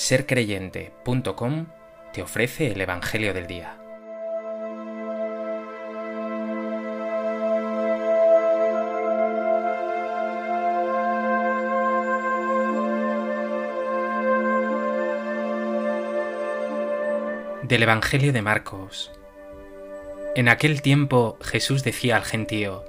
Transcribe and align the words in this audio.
sercreyente.com 0.00 1.66
te 2.14 2.22
ofrece 2.22 2.72
el 2.72 2.80
Evangelio 2.80 3.34
del 3.34 3.46
Día. 3.46 3.76
Del 17.62 17.82
Evangelio 17.82 18.32
de 18.32 18.40
Marcos. 18.40 19.12
En 20.34 20.48
aquel 20.48 20.80
tiempo 20.80 21.36
Jesús 21.42 21.84
decía 21.84 22.16
al 22.16 22.24
gentío, 22.24 22.84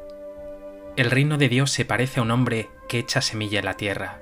El 0.95 1.11
reino 1.11 1.37
de 1.37 1.49
Dios 1.49 1.71
se 1.71 1.83
parece 1.83 2.21
a 2.21 2.23
un 2.23 2.31
hombre 2.31 2.69
que 2.87 2.99
echa 2.99 3.21
semilla 3.21 3.59
en 3.59 3.65
la 3.65 3.75
tierra 3.75 4.21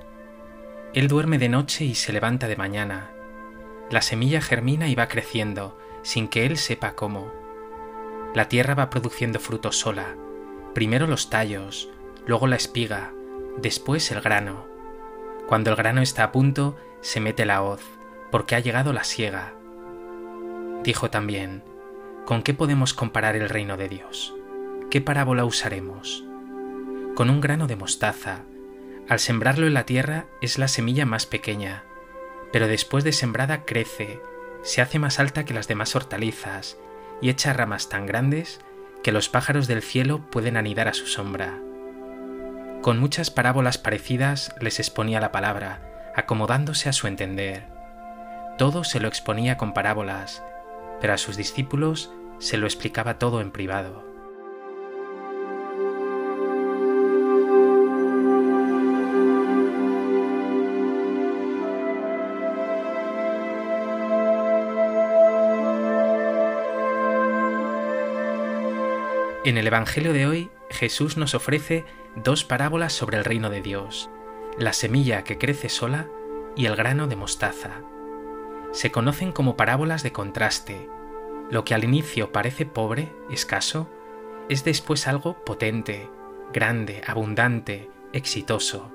él 0.93 1.07
duerme 1.07 1.37
de 1.37 1.49
noche 1.49 1.85
y 1.85 1.93
se 1.93 2.11
levanta 2.11 2.47
de 2.47 2.55
mañana. 2.55 3.11
La 3.91 4.01
semilla 4.01 4.41
germina 4.41 4.87
y 4.87 4.95
va 4.95 5.07
creciendo, 5.07 5.77
sin 6.01 6.27
que 6.27 6.45
él 6.45 6.57
sepa 6.57 6.95
cómo. 6.95 7.31
La 8.33 8.49
tierra 8.49 8.73
va 8.73 8.89
produciendo 8.89 9.39
frutos 9.39 9.77
sola, 9.77 10.15
primero 10.73 11.05
los 11.05 11.29
tallos, 11.29 11.89
luego 12.25 12.47
la 12.47 12.55
espiga, 12.55 13.11
después 13.57 14.11
el 14.11 14.21
grano. 14.21 14.65
Cuando 15.47 15.69
el 15.69 15.75
grano 15.75 16.01
está 16.01 16.23
a 16.23 16.31
punto, 16.31 16.75
se 17.01 17.19
mete 17.19 17.45
la 17.45 17.61
hoz, 17.61 17.81
porque 18.31 18.55
ha 18.55 18.59
llegado 18.59 18.93
la 18.93 19.03
siega. 19.03 19.53
Dijo 20.83 21.09
también, 21.09 21.63
¿con 22.25 22.41
qué 22.41 22.53
podemos 22.53 22.93
comparar 22.93 23.35
el 23.35 23.49
reino 23.49 23.77
de 23.77 23.89
Dios? 23.89 24.33
¿Qué 24.89 25.01
parábola 25.01 25.45
usaremos? 25.45 26.23
Con 27.15 27.29
un 27.29 27.41
grano 27.41 27.67
de 27.67 27.75
mostaza, 27.75 28.43
al 29.09 29.19
sembrarlo 29.19 29.65
en 29.65 29.73
la 29.73 29.87
tierra 29.87 30.27
es 30.39 30.59
la 30.59 30.67
semilla 30.67 31.05
más 31.05 31.25
pequeña, 31.25 31.83
pero 32.53 32.67
después 32.67 33.03
de 33.03 33.11
sembrada 33.11 33.65
crece, 33.65 34.21
se 34.61 34.81
hace 34.81 34.99
más 34.99 35.19
alta 35.19 35.45
que 35.45 35.53
las 35.53 35.67
demás 35.67 35.95
hortalizas 35.95 36.77
y 37.19 37.29
echa 37.29 37.53
ramas 37.53 37.89
tan 37.89 38.05
grandes 38.05 38.61
que 39.01 39.11
los 39.11 39.27
pájaros 39.27 39.67
del 39.67 39.81
cielo 39.81 40.21
pueden 40.29 40.57
anidar 40.57 40.87
a 40.87 40.93
su 40.93 41.07
sombra. 41.07 41.59
Con 42.83 42.99
muchas 42.99 43.31
parábolas 43.31 43.79
parecidas 43.79 44.53
les 44.61 44.79
exponía 44.79 45.19
la 45.19 45.31
palabra, 45.31 46.11
acomodándose 46.15 46.87
a 46.87 46.93
su 46.93 47.07
entender. 47.07 47.65
Todo 48.59 48.83
se 48.83 48.99
lo 48.99 49.07
exponía 49.07 49.57
con 49.57 49.73
parábolas, 49.73 50.43
pero 51.01 51.13
a 51.13 51.17
sus 51.17 51.35
discípulos 51.35 52.11
se 52.37 52.57
lo 52.57 52.67
explicaba 52.67 53.17
todo 53.17 53.41
en 53.41 53.51
privado. 53.51 54.08
En 69.45 69.57
el 69.57 69.67
Evangelio 69.67 70.11
de 70.11 70.27
hoy, 70.27 70.49
Jesús 70.69 71.15
nos 71.15 71.33
ofrece 71.33 71.85
dos 72.13 72.43
parábolas 72.43 72.91
sobre 72.91 73.17
el 73.17 73.23
reino 73.23 73.49
de 73.49 73.61
Dios, 73.61 74.09
la 74.57 74.73
semilla 74.73 75.23
que 75.23 75.37
crece 75.37 75.69
sola 75.69 76.09
y 76.57 76.65
el 76.65 76.75
grano 76.75 77.07
de 77.07 77.15
mostaza. 77.15 77.81
Se 78.73 78.91
conocen 78.91 79.31
como 79.31 79.55
parábolas 79.55 80.03
de 80.03 80.11
contraste. 80.11 80.89
Lo 81.49 81.63
que 81.63 81.73
al 81.73 81.85
inicio 81.85 82.33
parece 82.33 82.65
pobre, 82.65 83.13
escaso, 83.31 83.89
es 84.49 84.65
después 84.65 85.07
algo 85.07 85.45
potente, 85.45 86.09
grande, 86.51 87.01
abundante, 87.07 87.89
exitoso. 88.11 88.91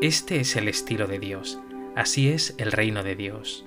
Este 0.00 0.38
es 0.38 0.54
el 0.54 0.68
estilo 0.68 1.08
de 1.08 1.18
Dios, 1.18 1.58
así 1.96 2.30
es 2.30 2.54
el 2.58 2.70
reino 2.70 3.02
de 3.02 3.16
Dios. 3.16 3.66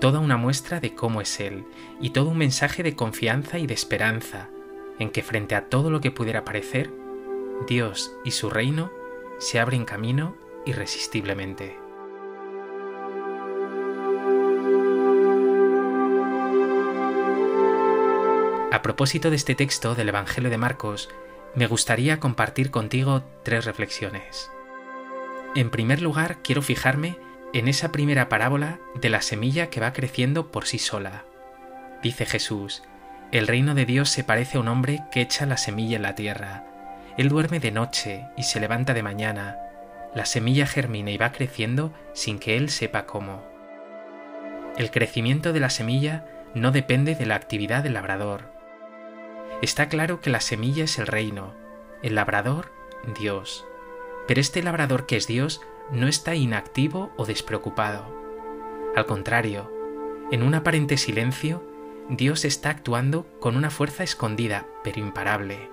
Toda 0.00 0.18
una 0.18 0.36
muestra 0.36 0.80
de 0.80 0.96
cómo 0.96 1.20
es 1.20 1.38
Él 1.38 1.64
y 2.00 2.10
todo 2.10 2.30
un 2.30 2.38
mensaje 2.38 2.82
de 2.82 2.96
confianza 2.96 3.60
y 3.60 3.68
de 3.68 3.74
esperanza, 3.74 4.50
en 4.98 5.10
que 5.10 5.22
frente 5.22 5.54
a 5.54 5.68
todo 5.68 5.90
lo 5.90 6.00
que 6.00 6.10
pudiera 6.10 6.44
parecer, 6.44 6.90
Dios 7.66 8.16
y 8.24 8.32
su 8.32 8.50
reino 8.50 8.90
se 9.38 9.60
abren 9.60 9.84
camino 9.84 10.36
irresistiblemente. 10.64 11.78
A 18.72 18.82
propósito 18.82 19.30
de 19.30 19.36
este 19.36 19.54
texto 19.54 19.94
del 19.94 20.08
Evangelio 20.08 20.50
de 20.50 20.58
Marcos, 20.58 21.08
me 21.54 21.68
gustaría 21.68 22.18
compartir 22.18 22.72
contigo 22.72 23.22
tres 23.44 23.64
reflexiones. 23.64 24.50
En 25.54 25.70
primer 25.70 26.02
lugar, 26.02 26.38
quiero 26.42 26.60
fijarme 26.60 27.16
en 27.52 27.68
esa 27.68 27.92
primera 27.92 28.28
parábola 28.28 28.80
de 29.00 29.10
la 29.10 29.22
semilla 29.22 29.70
que 29.70 29.80
va 29.80 29.92
creciendo 29.92 30.50
por 30.50 30.66
sí 30.66 30.80
sola. 30.80 31.24
Dice 32.02 32.26
Jesús, 32.26 32.82
el 33.38 33.48
reino 33.48 33.74
de 33.74 33.84
Dios 33.84 34.10
se 34.10 34.22
parece 34.22 34.58
a 34.58 34.60
un 34.60 34.68
hombre 34.68 35.02
que 35.10 35.20
echa 35.20 35.44
la 35.44 35.56
semilla 35.56 35.96
en 35.96 36.02
la 36.02 36.14
tierra. 36.14 36.64
Él 37.16 37.28
duerme 37.28 37.58
de 37.58 37.72
noche 37.72 38.26
y 38.36 38.44
se 38.44 38.60
levanta 38.60 38.94
de 38.94 39.02
mañana. 39.02 39.58
La 40.14 40.24
semilla 40.24 40.66
germina 40.66 41.10
y 41.10 41.16
va 41.16 41.32
creciendo 41.32 41.92
sin 42.12 42.38
que 42.38 42.56
él 42.56 42.70
sepa 42.70 43.06
cómo. 43.06 43.42
El 44.76 44.92
crecimiento 44.92 45.52
de 45.52 45.58
la 45.58 45.70
semilla 45.70 46.24
no 46.54 46.70
depende 46.70 47.16
de 47.16 47.26
la 47.26 47.34
actividad 47.34 47.82
del 47.82 47.94
labrador. 47.94 48.52
Está 49.62 49.88
claro 49.88 50.20
que 50.20 50.30
la 50.30 50.40
semilla 50.40 50.84
es 50.84 50.98
el 51.00 51.08
reino, 51.08 51.54
el 52.02 52.14
labrador 52.14 52.70
Dios. 53.18 53.66
Pero 54.28 54.40
este 54.40 54.62
labrador 54.62 55.06
que 55.06 55.16
es 55.16 55.26
Dios 55.26 55.60
no 55.90 56.06
está 56.06 56.36
inactivo 56.36 57.12
o 57.16 57.26
despreocupado. 57.26 58.06
Al 58.94 59.06
contrario, 59.06 59.72
en 60.30 60.42
un 60.44 60.54
aparente 60.54 60.96
silencio, 60.96 61.73
Dios 62.10 62.44
está 62.44 62.68
actuando 62.68 63.26
con 63.40 63.56
una 63.56 63.70
fuerza 63.70 64.04
escondida, 64.04 64.66
pero 64.82 65.00
imparable. 65.00 65.70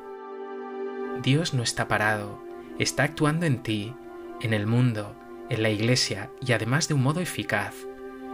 Dios 1.22 1.54
no 1.54 1.62
está 1.62 1.90
parado, 1.90 2.42
está 2.80 3.04
actuando 3.04 3.46
en 3.46 3.62
ti, 3.62 3.94
en 4.40 4.54
el 4.54 4.66
mundo, 4.66 5.14
en 5.50 5.62
la 5.62 5.70
iglesia 5.70 6.30
y 6.40 6.54
además 6.54 6.88
de 6.88 6.94
un 6.94 7.04
modo 7.04 7.20
eficaz. 7.20 7.76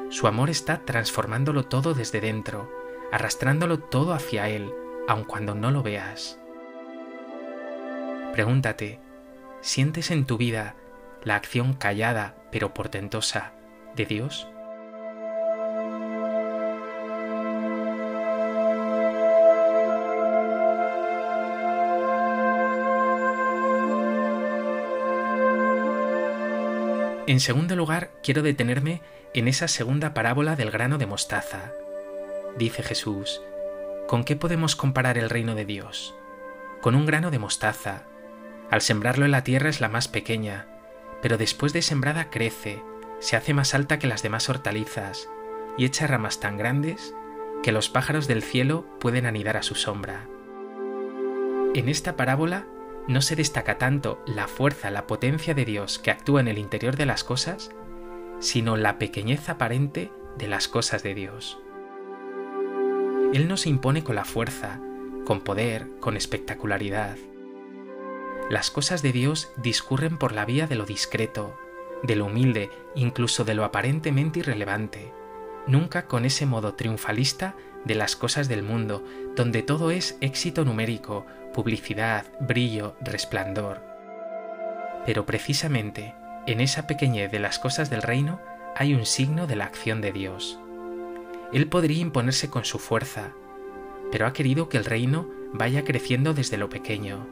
Su 0.09 0.27
amor 0.27 0.51
está 0.51 0.85
transformándolo 0.85 1.65
todo 1.65 1.95
desde 1.95 2.21
dentro, 2.21 2.71
arrastrándolo 3.11 3.79
todo 3.79 4.13
hacia 4.13 4.47
Él, 4.47 4.71
aun 5.07 5.23
cuando 5.23 5.55
no 5.55 5.71
lo 5.71 5.81
veas. 5.81 6.39
Pregúntate, 8.33 8.99
¿sientes 9.61 10.11
en 10.11 10.25
tu 10.25 10.37
vida 10.37 10.75
la 11.23 11.35
acción 11.35 11.73
callada 11.73 12.35
pero 12.51 12.75
portentosa 12.75 13.53
de 13.95 14.05
Dios? 14.05 14.47
En 27.27 27.41
segundo 27.41 27.75
lugar, 27.75 28.11
quiero 28.23 28.41
detenerme 28.41 29.01
en 29.33 29.49
esa 29.49 29.67
segunda 29.67 30.13
parábola 30.13 30.55
del 30.55 30.71
grano 30.71 30.97
de 30.97 31.07
mostaza. 31.07 31.73
Dice 32.57 32.83
Jesús, 32.83 33.41
¿con 34.07 34.23
qué 34.23 34.37
podemos 34.37 34.77
comparar 34.77 35.17
el 35.17 35.29
reino 35.29 35.53
de 35.53 35.65
Dios? 35.65 36.15
Con 36.81 36.95
un 36.95 37.05
grano 37.05 37.29
de 37.29 37.37
mostaza. 37.37 38.03
Al 38.71 38.79
sembrarlo 38.79 39.25
en 39.25 39.31
la 39.31 39.43
tierra 39.43 39.67
es 39.67 39.81
la 39.81 39.89
más 39.89 40.07
pequeña, 40.07 40.67
pero 41.21 41.37
después 41.37 41.73
de 41.73 41.81
sembrada 41.81 42.29
crece, 42.29 42.81
se 43.19 43.35
hace 43.35 43.53
más 43.53 43.73
alta 43.73 43.99
que 43.99 44.07
las 44.07 44.23
demás 44.23 44.47
hortalizas 44.47 45.27
y 45.77 45.83
echa 45.83 46.07
ramas 46.07 46.39
tan 46.39 46.57
grandes 46.57 47.13
que 47.61 47.73
los 47.73 47.89
pájaros 47.89 48.29
del 48.29 48.41
cielo 48.41 48.85
pueden 49.01 49.25
anidar 49.25 49.57
a 49.57 49.63
su 49.63 49.75
sombra. 49.75 50.29
En 51.73 51.89
esta 51.89 52.15
parábola 52.15 52.65
no 53.07 53.21
se 53.21 53.35
destaca 53.35 53.77
tanto 53.77 54.21
la 54.25 54.47
fuerza, 54.47 54.91
la 54.91 55.07
potencia 55.07 55.53
de 55.53 55.65
Dios 55.65 55.99
que 55.99 56.11
actúa 56.11 56.41
en 56.41 56.47
el 56.47 56.57
interior 56.57 56.97
de 56.97 57.05
las 57.05 57.23
cosas, 57.23 57.71
sino 58.39 58.77
la 58.77 58.99
pequeñez 58.99 59.49
aparente 59.49 60.11
de 60.37 60.47
las 60.47 60.67
cosas 60.67 61.03
de 61.03 61.13
Dios. 61.13 61.59
Él 63.33 63.47
no 63.47 63.57
se 63.57 63.69
impone 63.69 64.03
con 64.03 64.15
la 64.15 64.25
fuerza, 64.25 64.79
con 65.25 65.41
poder, 65.41 65.87
con 65.99 66.15
espectacularidad. 66.15 67.17
Las 68.49 68.71
cosas 68.71 69.01
de 69.01 69.11
Dios 69.11 69.51
discurren 69.57 70.17
por 70.17 70.31
la 70.31 70.45
vía 70.45 70.67
de 70.67 70.75
lo 70.75 70.85
discreto, 70.85 71.57
de 72.03 72.15
lo 72.15 72.25
humilde, 72.25 72.69
incluso 72.95 73.43
de 73.43 73.53
lo 73.53 73.65
aparentemente 73.65 74.39
irrelevante, 74.39 75.11
nunca 75.65 76.07
con 76.07 76.25
ese 76.25 76.45
modo 76.45 76.75
triunfalista 76.75 77.55
de 77.83 77.95
las 77.95 78.15
cosas 78.15 78.47
del 78.47 78.63
mundo, 78.63 79.03
donde 79.35 79.63
todo 79.63 79.91
es 79.91 80.17
éxito 80.21 80.63
numérico, 80.63 81.25
publicidad, 81.57 82.27
brillo, 82.39 82.95
resplandor. 83.01 83.81
Pero 85.07 85.25
precisamente 85.25 86.13
en 86.45 86.61
esa 86.61 86.85
pequeñez 86.85 87.31
de 87.31 87.39
las 87.39 87.57
cosas 87.57 87.89
del 87.89 88.03
reino 88.03 88.39
hay 88.75 88.93
un 88.93 89.07
signo 89.07 89.47
de 89.47 89.55
la 89.55 89.65
acción 89.65 89.99
de 89.99 90.11
Dios. 90.11 90.59
Él 91.51 91.67
podría 91.67 91.97
imponerse 91.97 92.51
con 92.51 92.63
su 92.63 92.77
fuerza, 92.77 93.31
pero 94.11 94.27
ha 94.27 94.33
querido 94.33 94.69
que 94.69 94.77
el 94.77 94.85
reino 94.85 95.31
vaya 95.51 95.83
creciendo 95.83 96.35
desde 96.35 96.57
lo 96.57 96.69
pequeño. 96.69 97.25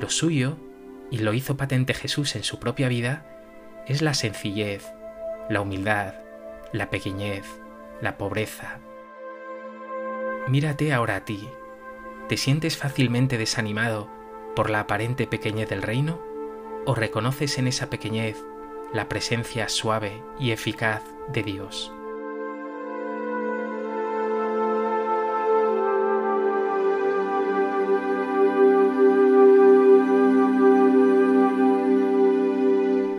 Lo 0.00 0.10
suyo, 0.10 0.56
y 1.08 1.18
lo 1.18 1.32
hizo 1.32 1.56
patente 1.56 1.94
Jesús 1.94 2.34
en 2.34 2.42
su 2.42 2.58
propia 2.58 2.88
vida, 2.88 3.24
es 3.86 4.02
la 4.02 4.14
sencillez, 4.14 4.84
la 5.48 5.60
humildad, 5.60 6.14
la 6.72 6.90
pequeñez, 6.90 7.44
la 8.00 8.18
pobreza. 8.18 8.80
Mírate 10.48 10.92
ahora 10.92 11.14
a 11.14 11.24
ti. 11.24 11.48
¿Te 12.28 12.36
sientes 12.36 12.76
fácilmente 12.76 13.38
desanimado 13.38 14.10
por 14.54 14.68
la 14.68 14.80
aparente 14.80 15.26
pequeñez 15.26 15.70
del 15.70 15.80
reino? 15.80 16.20
¿O 16.84 16.94
reconoces 16.94 17.56
en 17.56 17.66
esa 17.66 17.88
pequeñez 17.88 18.36
la 18.92 19.08
presencia 19.08 19.70
suave 19.70 20.22
y 20.38 20.50
eficaz 20.50 21.02
de 21.32 21.42
Dios? 21.42 21.90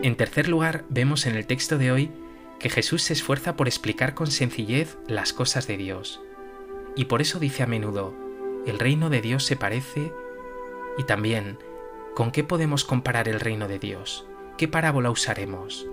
En 0.04 0.14
tercer 0.16 0.46
lugar, 0.48 0.84
vemos 0.88 1.26
en 1.26 1.34
el 1.34 1.48
texto 1.48 1.78
de 1.78 1.90
hoy 1.90 2.12
que 2.60 2.70
Jesús 2.70 3.02
se 3.02 3.14
esfuerza 3.14 3.56
por 3.56 3.66
explicar 3.66 4.14
con 4.14 4.28
sencillez 4.28 4.98
las 5.08 5.32
cosas 5.32 5.66
de 5.66 5.76
Dios. 5.76 6.20
Y 6.94 7.06
por 7.06 7.20
eso 7.20 7.40
dice 7.40 7.64
a 7.64 7.66
menudo, 7.66 8.29
el 8.66 8.78
reino 8.78 9.10
de 9.10 9.20
Dios 9.20 9.44
se 9.44 9.56
parece 9.56 10.12
y 10.98 11.04
también, 11.04 11.58
¿con 12.14 12.30
qué 12.30 12.44
podemos 12.44 12.84
comparar 12.84 13.28
el 13.28 13.40
reino 13.40 13.68
de 13.68 13.78
Dios? 13.78 14.26
¿Qué 14.58 14.68
parábola 14.68 15.10
usaremos? 15.10 15.86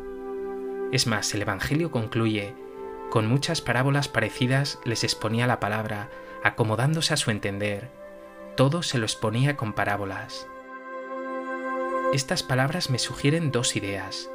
Es 0.91 1.07
más, 1.07 1.33
el 1.33 1.41
Evangelio 1.41 1.91
concluye, 1.91 2.55
con 3.09 3.27
muchas 3.27 3.61
parábolas 3.61 4.07
parecidas 4.09 4.79
les 4.83 5.03
exponía 5.03 5.47
la 5.47 5.59
palabra, 5.59 6.09
acomodándose 6.43 7.13
a 7.13 7.17
su 7.17 7.31
entender. 7.31 7.89
Todo 8.55 8.83
se 8.83 8.97
lo 8.97 9.05
exponía 9.05 9.55
con 9.55 9.73
parábolas. 9.73 10.47
Estas 12.13 12.43
palabras 12.43 12.89
me 12.89 12.99
sugieren 12.99 13.51
dos 13.51 13.75
ideas. 13.75 14.29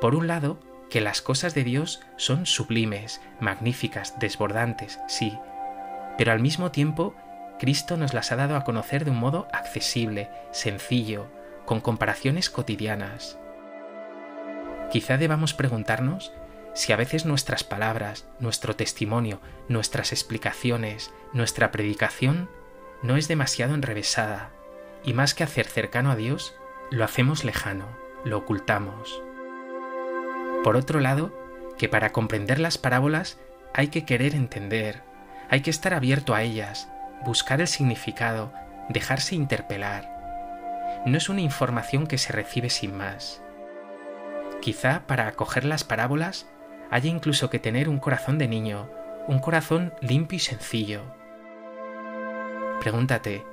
Por 0.00 0.14
un 0.14 0.26
lado, 0.26 0.58
que 0.88 1.00
las 1.00 1.22
cosas 1.22 1.54
de 1.54 1.64
Dios 1.64 2.00
son 2.16 2.46
sublimes, 2.46 3.20
magníficas, 3.40 4.18
desbordantes, 4.18 4.98
sí, 5.08 5.38
pero 6.18 6.32
al 6.32 6.40
mismo 6.40 6.70
tiempo 6.70 7.14
Cristo 7.60 7.98
nos 7.98 8.14
las 8.14 8.32
ha 8.32 8.36
dado 8.36 8.56
a 8.56 8.64
conocer 8.64 9.04
de 9.04 9.10
un 9.10 9.18
modo 9.18 9.46
accesible, 9.52 10.30
sencillo, 10.50 11.26
con 11.66 11.82
comparaciones 11.82 12.48
cotidianas. 12.48 13.38
Quizá 14.90 15.18
debamos 15.18 15.52
preguntarnos 15.52 16.32
si 16.72 16.94
a 16.94 16.96
veces 16.96 17.26
nuestras 17.26 17.62
palabras, 17.62 18.26
nuestro 18.38 18.76
testimonio, 18.76 19.42
nuestras 19.68 20.12
explicaciones, 20.12 21.12
nuestra 21.34 21.70
predicación 21.70 22.48
no 23.02 23.18
es 23.18 23.28
demasiado 23.28 23.74
enrevesada, 23.74 24.52
y 25.04 25.12
más 25.12 25.34
que 25.34 25.44
hacer 25.44 25.66
cercano 25.66 26.10
a 26.10 26.16
Dios, 26.16 26.54
lo 26.90 27.04
hacemos 27.04 27.44
lejano, 27.44 27.88
lo 28.24 28.38
ocultamos. 28.38 29.22
Por 30.64 30.76
otro 30.76 30.98
lado, 31.00 31.38
que 31.76 31.90
para 31.90 32.10
comprender 32.10 32.58
las 32.58 32.78
parábolas 32.78 33.38
hay 33.74 33.88
que 33.88 34.06
querer 34.06 34.34
entender, 34.34 35.02
hay 35.50 35.60
que 35.60 35.70
estar 35.70 35.92
abierto 35.92 36.34
a 36.34 36.42
ellas, 36.42 36.88
buscar 37.24 37.60
el 37.60 37.68
significado, 37.68 38.52
dejarse 38.88 39.34
interpelar. 39.34 41.02
No 41.06 41.16
es 41.16 41.28
una 41.28 41.40
información 41.40 42.06
que 42.06 42.18
se 42.18 42.32
recibe 42.32 42.70
sin 42.70 42.96
más. 42.96 43.42
Quizá 44.60 45.04
para 45.06 45.26
acoger 45.26 45.64
las 45.64 45.84
parábolas 45.84 46.46
haya 46.90 47.08
incluso 47.08 47.48
que 47.48 47.58
tener 47.58 47.88
un 47.88 47.98
corazón 47.98 48.36
de 48.36 48.48
niño, 48.48 48.90
un 49.26 49.38
corazón 49.38 49.94
limpio 50.00 50.36
y 50.36 50.40
sencillo. 50.40 51.02
Pregúntate, 52.80 53.44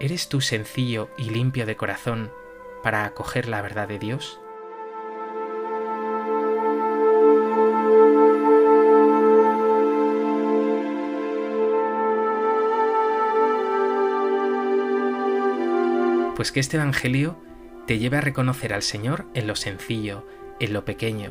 ¿eres 0.00 0.28
tú 0.28 0.40
sencillo 0.40 1.10
y 1.16 1.30
limpio 1.30 1.64
de 1.64 1.76
corazón 1.76 2.32
para 2.82 3.04
acoger 3.04 3.48
la 3.48 3.62
verdad 3.62 3.88
de 3.88 3.98
Dios? 3.98 4.41
Pues 16.42 16.50
que 16.50 16.58
este 16.58 16.76
Evangelio 16.76 17.36
te 17.86 18.00
lleve 18.00 18.16
a 18.16 18.20
reconocer 18.20 18.74
al 18.74 18.82
Señor 18.82 19.26
en 19.32 19.46
lo 19.46 19.54
sencillo, 19.54 20.26
en 20.58 20.72
lo 20.72 20.84
pequeño, 20.84 21.30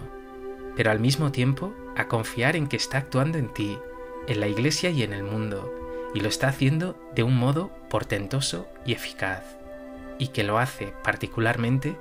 pero 0.78 0.90
al 0.90 1.02
mismo 1.02 1.34
tiempo 1.34 1.74
a 1.98 2.08
confiar 2.08 2.56
en 2.56 2.66
que 2.66 2.78
está 2.78 3.00
actuando 3.00 3.38
en 3.38 3.54
ti, 3.54 3.78
en 4.30 4.40
la 4.40 4.48
Iglesia 4.48 4.90
y 4.90 5.04
en 5.04 5.12
el 5.12 5.24
mundo, 5.24 5.69
y 6.16 6.22
lo 6.22 6.30
está 6.30 6.48
haciendo 6.48 6.98
de 7.13 7.24
un 7.24 7.36
modo 7.36 7.72
portentoso 7.90 8.69
y 8.86 8.94
eficaz 8.94 9.44
y 10.18 10.30
que 10.30 10.46
lo 10.46 10.60
hace 10.60 10.94
particularmente 11.04 11.98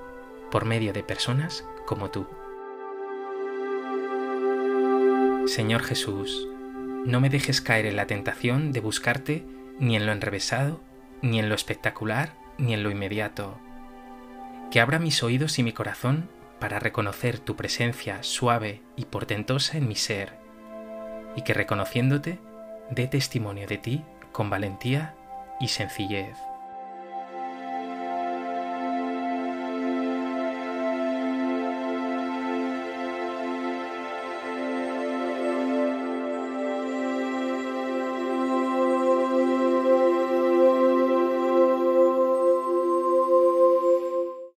por 0.52 0.64
medio 0.64 0.92
de 0.92 1.02
personas 1.02 1.64
como 1.86 2.12
tú. 2.12 2.28
Señor 5.48 5.82
Jesús, 5.82 6.46
no 7.04 7.20
me 7.20 7.28
dejes 7.28 7.60
caer 7.60 7.86
en 7.86 7.96
la 7.96 8.06
tentación 8.06 8.70
de 8.70 8.78
buscarte 8.78 9.44
ni 9.80 9.96
en 9.96 10.06
lo 10.06 10.12
enrevesado, 10.12 10.80
ni 11.22 11.40
en 11.40 11.48
lo 11.48 11.56
espectacular, 11.56 12.38
ni 12.60 12.74
en 12.74 12.82
lo 12.82 12.90
inmediato. 12.90 13.58
Que 14.70 14.80
abra 14.80 14.98
mis 14.98 15.22
oídos 15.22 15.58
y 15.58 15.62
mi 15.62 15.72
corazón 15.72 16.28
para 16.58 16.78
reconocer 16.78 17.38
tu 17.38 17.56
presencia 17.56 18.22
suave 18.22 18.82
y 18.96 19.06
portentosa 19.06 19.78
en 19.78 19.88
mi 19.88 19.96
ser, 19.96 20.38
y 21.34 21.42
que 21.42 21.54
reconociéndote 21.54 22.38
dé 22.90 23.06
testimonio 23.06 23.66
de 23.66 23.78
ti 23.78 24.04
con 24.32 24.50
valentía 24.50 25.14
y 25.58 25.68
sencillez. 25.68 26.36